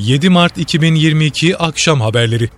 [0.00, 2.48] 7 Mart 2022 akşam haberleri.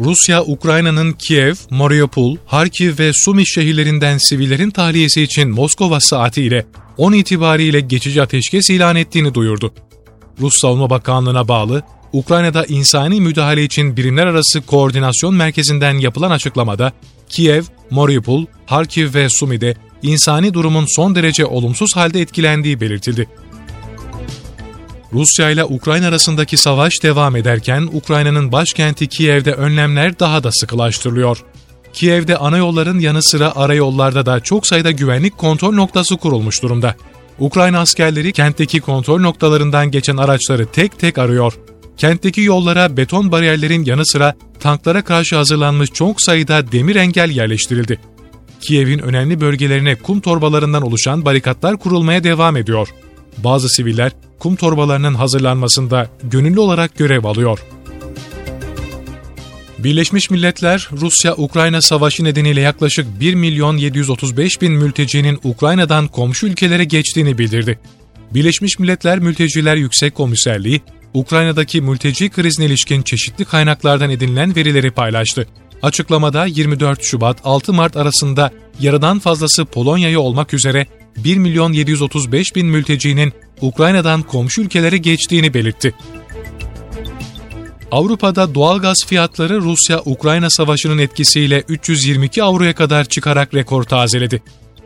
[0.00, 6.66] Rusya, Ukrayna'nın Kiev, Mariupol, Harkiv ve Sumi şehirlerinden sivillerin tahliyesi için Moskova saatiyle
[6.96, 9.74] 10 itibariyle geçici ateşkes ilan ettiğini duyurdu.
[10.40, 11.82] Rus Savunma Bakanlığı'na bağlı,
[12.12, 16.92] Ukrayna'da insani müdahale için birimler arası koordinasyon merkezinden yapılan açıklamada,
[17.28, 23.28] Kiev, Mariupol, Harkiv ve Sumi'de insani durumun son derece olumsuz halde etkilendiği belirtildi.
[25.12, 31.38] Rusya ile Ukrayna arasındaki savaş devam ederken Ukrayna'nın başkenti Kiev'de önlemler daha da sıkılaştırılıyor.
[31.92, 36.94] Kiev'de ana yolların yanı sıra arayollarda da çok sayıda güvenlik kontrol noktası kurulmuş durumda.
[37.38, 41.52] Ukrayna askerleri kentteki kontrol noktalarından geçen araçları tek tek arıyor.
[41.96, 48.00] Kentteki yollara beton bariyerlerin yanı sıra tanklara karşı hazırlanmış çok sayıda demir engel yerleştirildi.
[48.60, 52.88] Kiev'in önemli bölgelerine kum torbalarından oluşan barikatlar kurulmaya devam ediyor.
[53.38, 57.58] Bazı siviller kum torbalarının hazırlanmasında gönüllü olarak görev alıyor.
[59.78, 67.38] Birleşmiş Milletler, Rusya-Ukrayna savaşı nedeniyle yaklaşık 1 milyon 735 bin mültecinin Ukrayna'dan komşu ülkelere geçtiğini
[67.38, 67.78] bildirdi.
[68.34, 70.80] Birleşmiş Milletler Mülteciler Yüksek Komiserliği,
[71.14, 75.46] Ukrayna'daki mülteci krizine ilişkin çeşitli kaynaklardan edinilen verileri paylaştı.
[75.82, 83.32] Açıklamada 24 Şubat-6 Mart arasında yarıdan fazlası Polonya'ya olmak üzere 1 milyon 735 bin mültecinin
[83.60, 85.94] Ukrayna'dan komşu ülkelere geçtiğini belirtti.
[87.90, 94.42] Avrupa'da doğalgaz fiyatları Rusya-Ukrayna savaşının etkisiyle 322 avroya kadar çıkarak rekor tazeledi.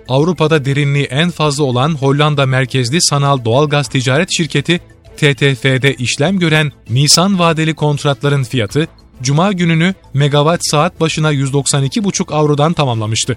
[0.09, 4.81] Avrupa'da derinliği en fazla olan Hollanda merkezli sanal doğalgaz ticaret şirketi
[5.17, 8.89] TTF'de işlem gören Nisan vadeli kontratların fiyatı,
[9.23, 13.37] Cuma gününü megawatt saat başına 192,5 avrodan tamamlamıştı.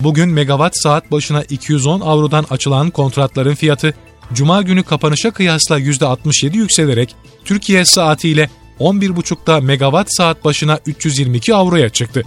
[0.00, 3.94] Bugün megawatt saat başına 210 avrodan açılan kontratların fiyatı,
[4.32, 12.22] Cuma günü kapanışa kıyasla %67 yükselerek Türkiye saatiyle 11.30'da megawatt saat başına 322 avroya çıktı.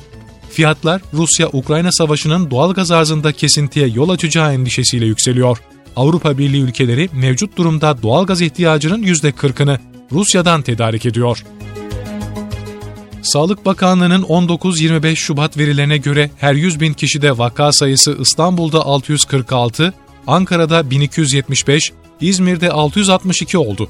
[0.52, 5.58] Fiyatlar Rusya-Ukrayna savaşının doğal gaz arzında kesintiye yol açacağı endişesiyle yükseliyor.
[5.96, 9.80] Avrupa Birliği ülkeleri mevcut durumda doğal gaz ihtiyacının %40'ını
[10.12, 11.44] Rusya'dan tedarik ediyor.
[13.22, 19.94] Sağlık Bakanlığı'nın 19-25 Şubat verilerine göre her 100 bin kişide vaka sayısı İstanbul'da 646,
[20.28, 21.92] Ankara'da 1275,
[22.22, 23.90] İzmir'de 662 oldu.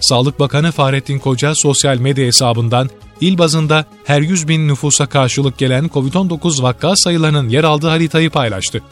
[0.00, 2.90] Sağlık Bakanı Fahrettin Koca sosyal medya hesabından
[3.20, 8.82] il bazında her 100 bin nüfusa karşılık gelen COVID-19 vaka sayılarının yer aldığı haritayı paylaştı.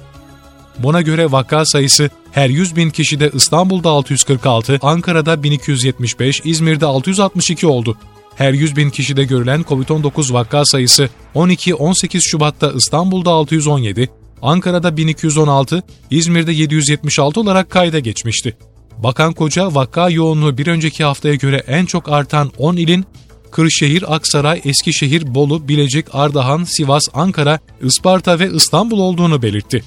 [0.79, 7.97] Buna göre vaka sayısı her 100 bin kişide İstanbul'da 646, Ankara'da 1275, İzmir'de 662 oldu.
[8.37, 14.11] Her 100 bin kişide görülen COVID-19 vaka sayısı 12-18 Şubat'ta İstanbul'da 617,
[14.43, 18.57] Ankara'da 1216, İzmir'de 776 olarak kayda geçmişti.
[18.99, 23.05] Bakan Koca vaka yoğunluğu bir önceki haftaya göre en çok artan 10 ilin
[23.55, 29.85] Kırşehir, Aksaray, Eskişehir, Bolu, Bilecik, Ardahan, Sivas, Ankara, Isparta ve İstanbul olduğunu belirtti.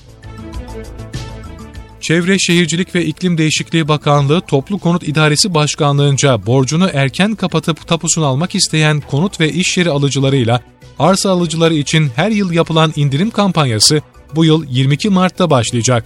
[2.07, 8.55] Çevre Şehircilik ve İklim Değişikliği Bakanlığı Toplu Konut İdaresi Başkanlığı'nca borcunu erken kapatıp tapusunu almak
[8.55, 10.61] isteyen konut ve iş yeri alıcılarıyla
[10.99, 14.01] arsa alıcıları için her yıl yapılan indirim kampanyası
[14.35, 16.05] bu yıl 22 Mart'ta başlayacak.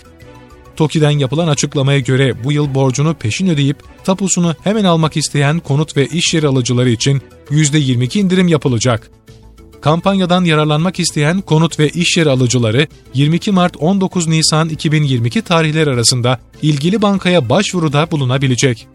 [0.75, 6.07] TOKİ'den yapılan açıklamaya göre bu yıl borcunu peşin ödeyip tapusunu hemen almak isteyen konut ve
[6.07, 9.11] iş yeri alıcıları için %22 indirim yapılacak.
[9.81, 16.39] Kampanyadan yararlanmak isteyen konut ve iş yeri alıcıları 22 Mart 19 Nisan 2022 tarihleri arasında
[16.61, 18.87] ilgili bankaya başvuruda bulunabilecek.